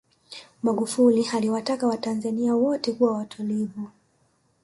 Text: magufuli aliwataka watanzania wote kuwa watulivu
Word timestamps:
magufuli 0.63 1.27
aliwataka 1.35 1.87
watanzania 1.87 2.55
wote 2.55 2.91
kuwa 2.91 3.17
watulivu 3.17 3.89